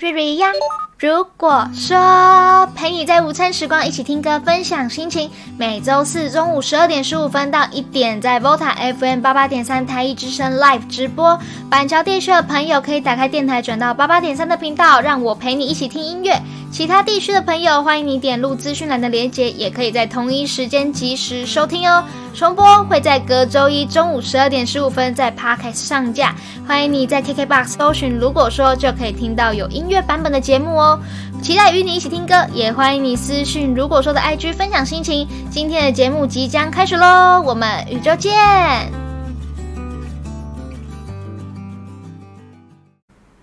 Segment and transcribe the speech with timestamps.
[0.00, 0.50] 瑞瑞呀。
[1.00, 11.40] 如果说陪你在午餐时光一起听歌分享心情，每周四中午十二点十五分到一点，在 VOTA FM 八八点三台一之声 Live 直播。
[11.70, 16.38] 板桥地区的朋友可以打开电台转到八八点三的频道，让我陪你一起听音乐。
[16.70, 22.04] 其他地区的朋友，欢迎你点入资讯栏的链接，也可以在同一时间及时收听哦。
[22.32, 26.32] 重播会在隔周一中午十二点十五分在 Podcast 上架，
[26.68, 30.89] 欢迎你在 KKBOX 搜寻，如果说就可以听到有音乐版本的节目哦。
[31.42, 35.26] 期待与你一起听歌，也欢迎你私讯，如果说的 IG 分享心情。
[35.50, 38.99] 今天的节目即将开始喽，我们宇宙见。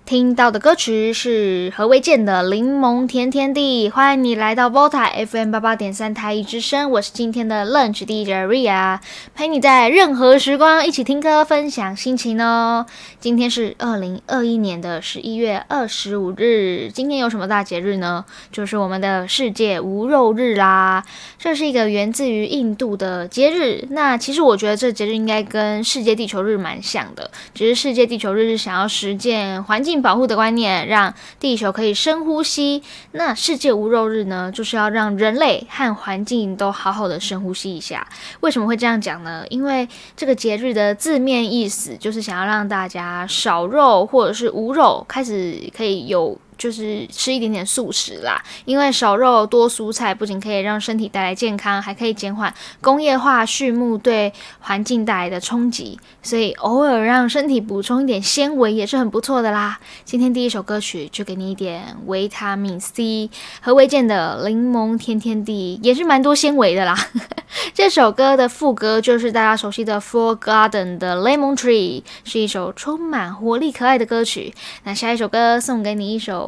[0.08, 9.00] 听到的歌曲是何为健的《柠檬甜甜地》，欢迎你来到 VOTA FM 八八点三台一之声，我是今天的 Lunch DJ Ria，
[9.36, 12.86] 陪你在任何时光一起听歌，分享心情哦。
[13.20, 18.24] 今天是二零二一年的十一月二十五日，今天有什么大节日呢？
[18.50, 21.04] 就是我们的世界无肉日啦。
[21.38, 29.97] 这是一个源自于印度的节日，那其实我觉得这节日应该跟世界地球日蛮像的，只是世界地球日是想要实践环境。
[30.02, 32.82] 保护的观念，让地球可以深呼吸。
[33.12, 38.08] 那世界无肉日呢，就是要让人类和环境都好好的深呼吸一下。
[38.42, 39.44] 为什么会这样讲呢？
[39.50, 46.38] 因为这个节日的字面意思就是想要让大家少肉或者是无肉，开始可以有。
[46.58, 59.80] 就是吃一点点素食啦，因为少肉多蔬菜不仅可以让身体带来健康，还可以减缓工业化畜牧对环境带来的冲击，所以偶尔让身体补充一点纤维也是很不错的啦。
[60.04, 63.30] 今天第一首歌曲就给你一点维他命 C，
[63.62, 66.98] 何维健的《柠檬甜甜地》也是蛮多纤维的啦。
[67.74, 74.54] 这首歌的副歌就是大家熟悉的《For Garden》的《Lemon Tree》，是一首充满活力可爱的歌曲。
[74.84, 76.47] 那下一首歌送给你一首。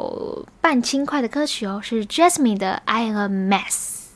[0.62, 4.08] 半轻快的歌曲哦，是 Jasmine 的 I am a mess。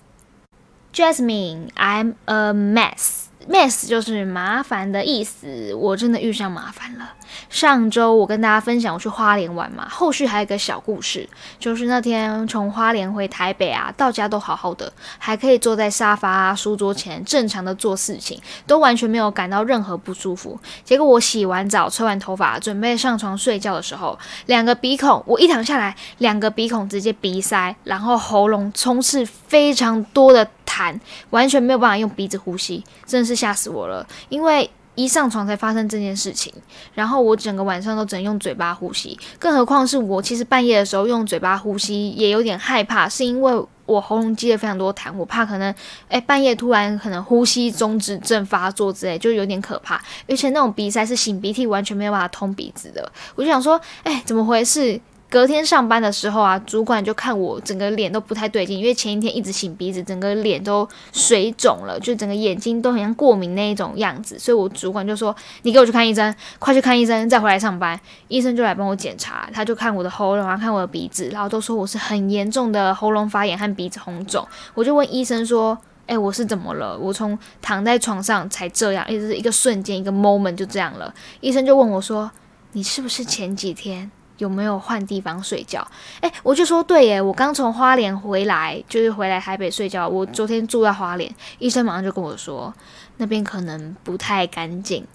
[0.94, 3.26] Jasmine，I'm a mess。
[3.50, 7.14] Mess 就是麻烦的意思，我真的遇上麻烦了。
[7.50, 11.28] 上周我跟大家分享我去花莲玩嘛，后续还有个小故事，
[11.60, 20.60] 就是那天从花莲回台北啊，到家都好好的，还可以坐在沙发、书桌前正常的做事情，都完全没有感到任何不舒服。
[20.84, 31.00] 结果我洗完澡、吹完头发，准备上床睡觉的时候，两个鼻孔，我一躺下来，两个鼻孔直接鼻塞，然后喉咙充斥非常多的痰，
[31.32, 34.70] 完全没有办法用鼻子呼吸，真的是吓死我了，因为。
[34.96, 36.54] 一上床才发生这件事情，
[36.94, 45.74] 然后我整个晚上都只能用嘴巴呼吸，更何况是我其实半夜的时候用嘴巴呼吸也有点害怕，是因为我喉咙积了非常多痰，我怕可能
[46.10, 50.00] 诶半夜突然可能呼吸中止症发作之类，就有点可怕，
[50.30, 55.02] 而且那种鼻塞是擤鼻涕完全没有办法通鼻子的，我就想说，哎，怎么回事？
[55.34, 64.38] 隔天上班的时候啊，主管就看我整个脸都不太对劲，因为前一天一直擤鼻子，整个脸都水肿了，就整个眼睛都很像过敏那一种样子。
[64.38, 68.00] 所以我主管就说：“你给我去看医生，快去看医生，再回来上班。”
[68.30, 74.48] 医生就来帮我检查，他就看我的喉咙，啊看我的鼻子，然后都说我是很严重的喉咙发炎和鼻子红肿。
[74.76, 76.96] 我就问医生说：“哎，我是怎么了？
[76.96, 81.12] 我从躺在床上才这样，一直一个瞬间，一个 moment 就这样了。”
[81.42, 82.30] 医生就问我说
[82.74, 85.86] ：“你是不是前几天？”有没有换地方睡觉？
[86.22, 90.08] 哎，我就说对耶，我刚从花莲回来，就是回来台北睡觉。
[90.08, 92.74] 我昨天住在花莲，医生马上就跟我说，
[93.18, 95.06] 那边可能不太干净。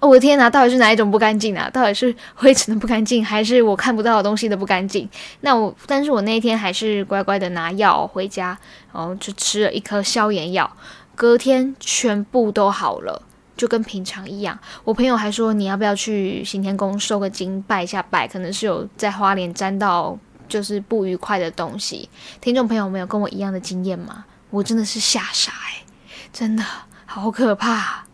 [0.00, 1.68] 哦，我的天哪，到底是哪一种不干净啊？
[1.70, 5.08] 到底是灰尘的不干净，还是我看不到的东西的不干净？
[5.40, 8.56] 那我，但是我那天还是乖乖的拿药回家，
[8.92, 10.70] 然后就吃了一颗消炎药，
[11.16, 13.22] 隔天全部都好了。
[13.58, 20.16] 就跟平常一样，我朋友还说你要不要去行天宫收个金拜一下拜，可能是有在花莲沾到
[20.48, 22.08] 就是不愉快的东西。
[22.40, 24.24] 听众朋友们有跟我一样的经验吗？
[24.48, 25.84] 我真的是吓傻诶，
[26.32, 26.64] 真的
[27.04, 28.06] 好可怕。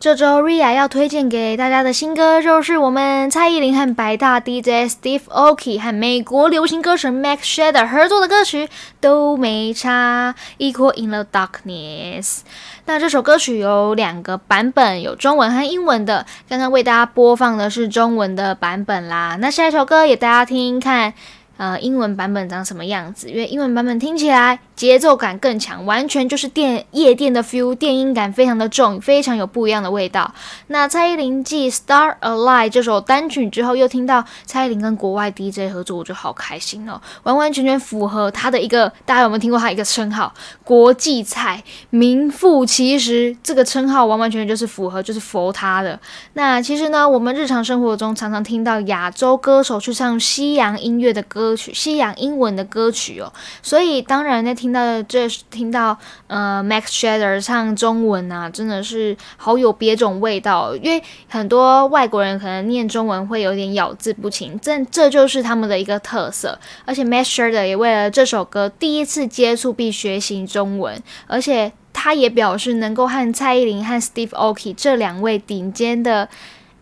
[0.00, 12.38] 这周 Ria 要推荐给大家的新歌，就是我们蔡依林和百大 DJ Steve Aoki 和美国流行歌神 Max Shader 合作的歌曲都没差，Equal in the Darkness。
[12.86, 16.24] 那这首歌曲有两个版本，有中文和英文的。
[16.48, 19.36] 刚刚为大家播放的是中文的版本啦。
[19.38, 21.12] 那下一首歌也大家听听看。
[21.60, 30.32] 呃英文版本长什么样子，因为英文版本听起来节奏感更强，完全就是电夜店的 feel，电音感非常的重，非常有不一样的味道。
[30.68, 40.32] 那蔡依林继《Star Alive》这首单曲之后，又听到蔡依林跟国外 DJ 合作，我就好开心哦，完完全全符合她的一个，大家有没有听过她一个称号
[40.64, 46.00] “国际菜”，名副其实，这个称号完完全全就是符合，就是佛他的。
[46.32, 55.98] 那其实呢，我们日常生活中常常听到亚洲歌手去唱西洋音乐的歌歌曲，西洋英文的歌曲哦，所以当然在听到这听到
[56.28, 66.56] 呃 Max Shader 唱中文啊，真的是好有别种味道，因为很多外国人可能念中文会有点咬字不清，这这就是他们的一个特色。
[66.84, 71.72] 而且 Max Shader 也为了这首歌第一次接触并学习中文，而且。
[71.92, 76.26] 他也表示能够和蔡依林和 Steve Aoki 这两位顶尖的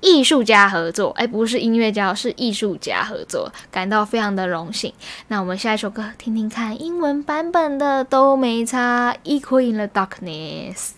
[0.00, 4.93] 艺术家合作，哎，不是音乐家，是艺术家合作，感到非常的荣幸。
[5.29, 10.98] 那我们下一首歌听听看，英文版本的都没差，Equal in the Darkness。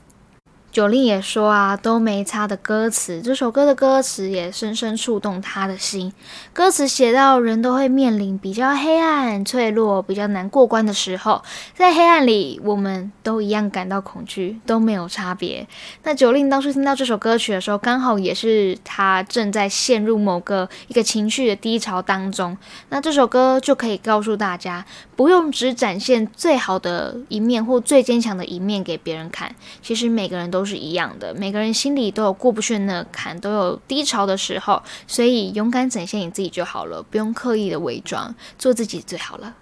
[0.72, 6.12] 九令也说啊，都没差的歌词，这首歌的歌词也深深触动他的心。
[6.52, 11.42] 歌词写到，人都会面临比较黑暗、脆弱、比较难过关的时候，
[11.74, 15.66] 在黑暗里，我们都一样感到恐惧，都没有差别。
[16.04, 22.56] 那九令当初听到这首歌曲的时候，刚好也是他正在陷入某个一个情绪的低潮当中。
[22.90, 24.86] 那这首歌就可以告诉大家，
[25.16, 29.52] 不用只展现最好的一面或最坚强的一面给别人看，
[29.82, 30.59] 其实每个人都。
[30.60, 39.54] 都是一样的，每个人心里都有过不去那坎，都有低潮的时候，所以勇敢展现你自己就好了，不用刻意的伪装，做自己最好了。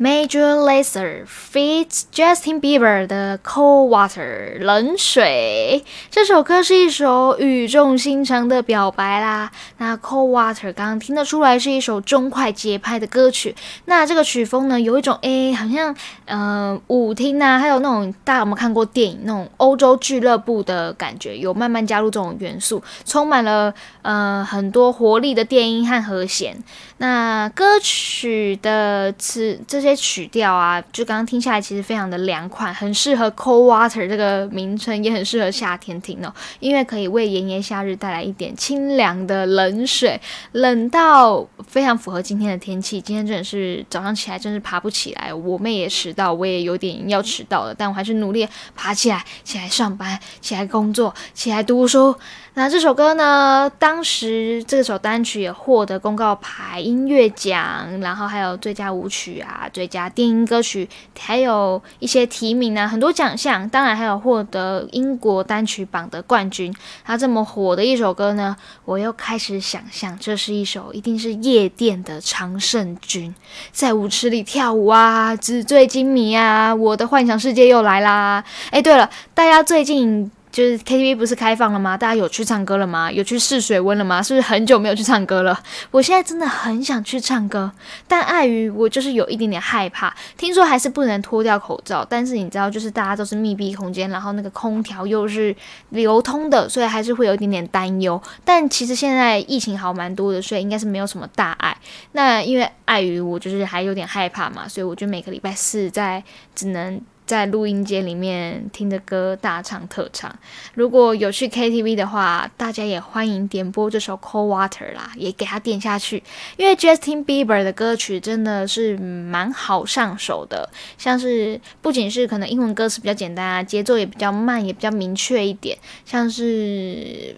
[0.00, 9.50] Major Lazer feats Justin Bieber 的《Cold Water》冷水这首歌是一首语重心长的表白啦。
[9.78, 13.56] 那《Cold Water》刚刚听得出来是一首中快节拍的歌曲。
[13.86, 15.92] 那这个曲风呢，有一种诶，好像
[16.26, 26.56] 嗯舞厅啊，还有那种大家有没有看过电影那种欧洲俱乐部的感觉，有慢慢加入这种元素，充满了呃很多活力的电音和和弦。
[26.98, 29.88] 那歌曲的词这些。
[30.08, 40.20] 曲调啊，就刚刚听下来，其实非常的凉快，很适合 Cold Water 这个名称，也很适合夏天听哦，因为可以为炎炎夏日带来一点清凉的冷水，
[40.52, 43.00] 冷到非常符合今天的天气。
[43.00, 52.14] 今天真的是早上起来真是爬不起来，我妹也迟到，我也有点要迟到了，但我还是努力爬起来，起来上班，起来工作，起来读书。
[52.54, 53.70] 那这首歌呢？
[53.78, 60.88] 当时这首单曲也获得公告牌音乐奖，然后还有最佳舞曲啊、最佳电音歌曲，
[61.18, 63.68] 还有一些提名啊，很多奖项。
[63.68, 66.74] 当然还有获得英国单曲榜的冠军。
[67.04, 68.56] 它这么火的一首歌呢，
[68.86, 73.34] 我又开始想象，这是一首一定是夜店的常胜军，
[73.70, 78.42] 在舞池里跳舞啊，纸醉金迷啊，我的幻想世界又来啦！
[78.70, 80.30] 哎，对了，大家最近。
[80.50, 81.96] 就是 KTV 不是开放了吗？
[81.96, 83.10] 大家有去唱歌了吗？
[83.12, 84.22] 有去试水温了吗？
[84.22, 85.58] 是不是很久没有去唱歌了？
[85.90, 87.70] 我现在真的很想去唱歌，
[88.06, 90.14] 但碍于我就是有一点点害怕。
[90.36, 95.54] 听说还是不能脱掉口罩，但是你知道，就是大家都是密闭空间，然后那个空调又是
[95.90, 98.20] 流通的，所以还是会有一点点担忧。
[98.44, 101.76] 但其实现在疫情好蛮多的，所以应该是没有什么大碍。
[102.12, 106.22] 那因为碍于我就是还有点害怕嘛，所以我就每个礼拜四在
[106.54, 107.00] 只能。
[107.28, 110.34] 在录音间里面听着歌大唱特唱，
[110.72, 116.22] 如果有去 KTV 的话，大家也欢迎点播这首《Cold Water》啦，也给他点下去。
[116.56, 120.66] 因为 Justin Bieber 的歌曲真的是蛮好上手的，
[120.96, 125.76] 像是不仅是可能英文歌词比较简单啊，节奏也比较慢，也比较明确一点。
[126.06, 126.44] 像是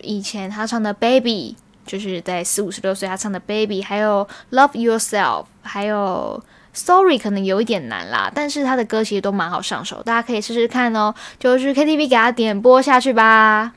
[0.03, 1.57] 以前他唱的《Baby》，
[1.91, 4.25] 就是在四五十六岁他唱的《Baby》，还有
[4.57, 6.41] 《Love Yourself》，还有。
[6.73, 13.73] Sorry，可能有一点难啦，但是他的歌其实都蛮好上手，大家可以试试看哦，就去 KTV 给他点播下去吧。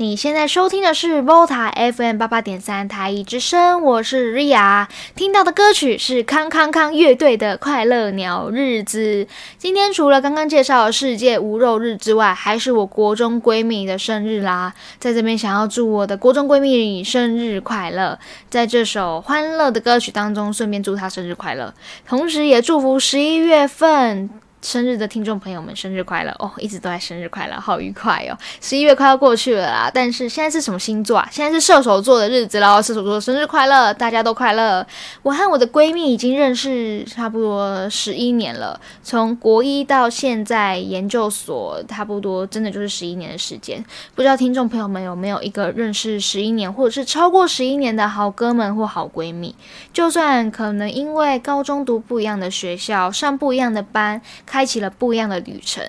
[0.00, 4.86] 你现在收听的是 Volta FM 八八点三台语之声，我是 Ria，
[5.16, 9.24] 听到的歌曲是康康康乐队的《快乐鸟日子》。
[9.58, 18.16] 今天除了刚刚介绍的世界无肉日之外，还是我国中闺蜜的生日啦，在这边想要祝我的国中闺蜜生日快乐，
[18.48, 21.74] 在这首欢乐的歌曲当中，顺便祝她生日快乐，
[22.06, 24.30] 同时也祝福十一月份。
[24.60, 26.50] 生日的听众朋友们，生日快乐哦！
[26.58, 28.36] 一直都在生日快乐，好愉快哦！
[28.60, 31.28] 十一月快要过去了啦，但是现在是什么星座啊？
[31.30, 32.82] 现在是射手座的日子喽！
[32.82, 34.84] 射手座生日快乐，大家都快乐。
[35.22, 43.82] 我和我的闺蜜已经认识差不多十一年了，从国一到现在研究所，差不多真的就是十一年的时间。
[44.16, 49.54] 不知道听众朋友们有没有一个认识十一年或者是超过十一年的好哥们或好闺蜜？
[49.92, 54.20] 就算可能因为高中读不一样的学校，上不一样的班。
[54.48, 55.84] 开启了不一样的旅程，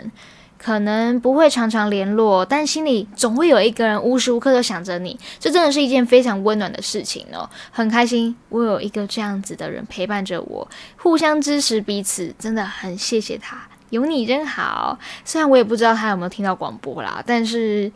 [0.57, 13.57] 可能不会常常联络，但心里总会有一个人无时无刻都想着你，这真的是一件非常温暖的事情哦，很开心我有一个这样子的人陪伴着我，互相支持彼此，真的很谢谢他，
[13.89, 14.99] 有你真好。
[15.23, 17.89] 虽然我也不知道他有没有听到广播啦，但是，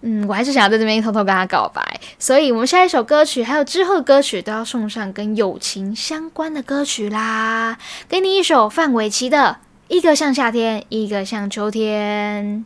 [0.00, 7.76] 嗯，我还是想要在这边偷偷跟他告白，所以我们下一首歌曲还有之后的歌曲都要送上跟友情相关的歌曲啦，
[8.08, 9.58] 给你一首范玮琪的。
[9.88, 12.62] 一个像夏天，一个像秋天。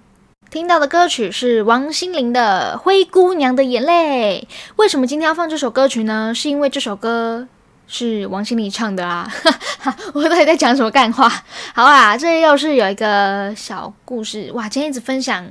[0.50, 4.46] 听到的歌曲是王心凌的《灰姑娘的眼泪》。
[4.74, 6.34] 为什么今天要放这首歌曲呢？
[6.34, 7.46] 是因为这首歌
[7.86, 9.32] 是王心凌唱的啊！
[10.14, 11.32] 我到底在讲什么干话？
[11.72, 14.68] 好啦，这又是有一个小故事哇！
[14.68, 15.46] 今天一直分享。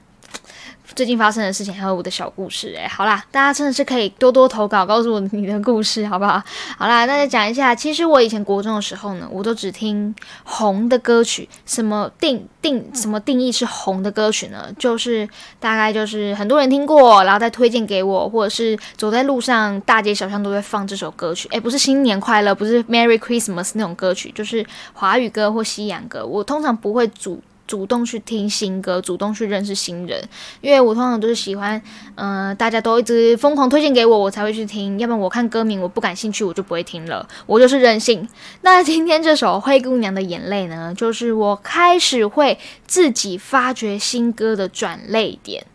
[0.93, 6.41] 最近发生的事情，还有我的小故事，哎，好啦，大家真的是可以多多投稿，告诉我你的故事，好不好？
[6.77, 14.67] 好啦，那再讲一下，其实我以前国中的时候呢，我都只听红的歌曲，什么定定什么定义是红的歌曲呢？
[14.77, 15.27] 就是
[15.59, 21.47] 大概就是很多人听过，然后再推荐给我，或者是走在路上，大街小巷都会放这首歌曲。
[21.51, 26.25] 诶，不是新年快乐，不是 Merry Christmas 那种歌曲，就是华语歌或西洋歌。
[26.25, 27.41] 我通常不会主。
[27.71, 30.21] 主动去听新歌，主动去认识新人，
[30.59, 31.81] 因为我通常都是喜欢，
[32.15, 34.99] 嗯，大家都一直疯狂推荐给我，我才会去听。
[34.99, 37.25] 要不然我看歌名我不感兴趣，我就不会听了。
[37.45, 38.27] 我就是任性。
[38.59, 45.65] 那今天这首《灰姑娘的眼泪》呢，就是我开始会自己发掘新歌的转泪点。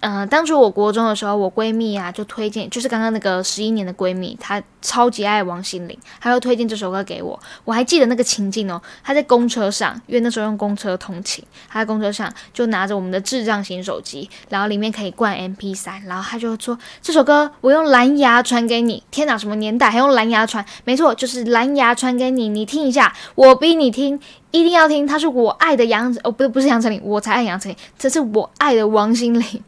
[0.00, 7.38] 嗯，当初我国中的时候，我闺蜜啊就推荐，就是刚刚那个十一年的闺蜜，她超级爱王心凌，她又推荐这首歌给我。
[7.64, 19.02] 我还记得那个情境哦，她在公车上，因为那时候用公车通勤，她在公车上就拿着我们的智障型手机，然后里面可以灌 MP 三，然后她就说这首歌我用蓝牙传给你。
[19.10, 20.64] 天哪，什么年代还用蓝牙传？
[20.84, 24.20] 没错，就是蓝牙传给你，你听一下，我逼你听。
[24.50, 29.62] 一定要听，他是我爱的杨哦，不不是杨丞琳，我才爱杨丞琳，这是我爱的王心凌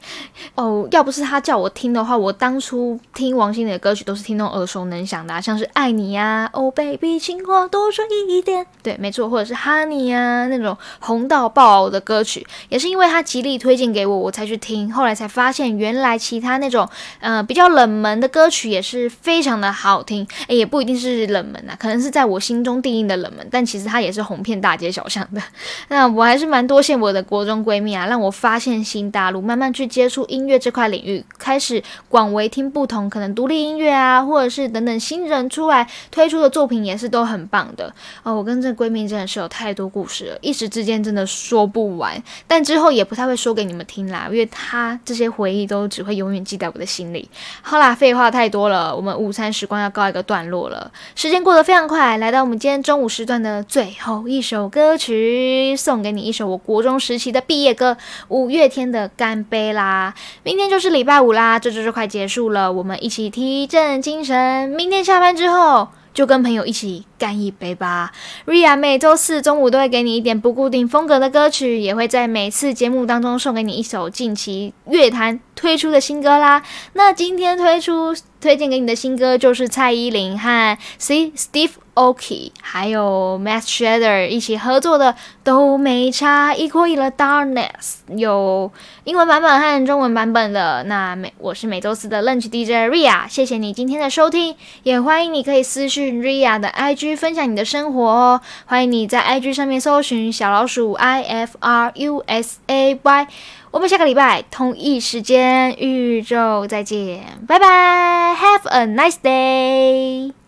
[0.56, 0.86] 哦。
[0.90, 16.88] 要不是他叫我听的话，我当初听王心凌的歌曲都是听那种耳熟能想的，像是爱你呀，Oh baby，情话多说一点，对，没错，或者是 Honey 呀那种红到爆的歌曲，也是因为他极力推荐给我，我才去听，后来才发现原来其他那种
[17.20, 24.54] 呃比较冷门的歌曲也是非常的好听，诶，也不一定是冷门啊，可能是在我心中定义的冷门，但其实它也是红遍。
[24.64, 25.42] 大街小巷的，
[25.88, 38.34] 那我还是蛮多谢我的国中闺蜜啊，让我发现新大陆，慢慢去接触音乐这块领域，开始广为听不同，可能独立音乐啊，或者是等等新人出来推出的作品也是都很棒的哦。
[38.34, 47.28] 我跟这闺蜜真的是有太多故事了，一时之间真的说不完，但之后也不太会说给你们听啦，因为她这些回忆都只会永远记在我的心里。
[47.62, 54.64] 好啦，废话太多了，我们午餐时光要告一个段落了，时间过得非常快，来到我们今天中午时段的最后一首。
[54.74, 57.96] 歌曲送给你一首我国中时期的毕业歌，
[58.28, 60.12] 五月天的《干杯》啦！
[60.42, 68.12] 明天就是礼拜五啦，这周就快结束了，我们一起提振精神，今天下班之后就跟朋友一起干一杯吧。
[68.44, 76.62] Ria 每周四中午都会给你一点不固定风格的歌曲，也会在每次节目当中送给你一首近期乐坛推出的新歌啦。
[76.92, 81.70] 那今天推出推荐给你的新歌就是蔡依林和 C Steve。
[81.94, 88.70] Oki，还有 Matt s h e d e r 一起合作的都没差，Equal in the Darkness 有
[89.04, 90.82] 英文版本和中文版本的。
[90.84, 98.40] 那每我是每周四的 Lunch DJ Ria，谢谢你今天的收听，也欢迎你可以私讯 Ria 的 IG 分享你的生活哦。
[98.66, 103.26] 欢迎你在 IG 上面搜寻小老鼠 I F R U S A Y，
[103.70, 110.43] 我们下个礼拜同一时间宇宙再见，拜拜，Have a nice day。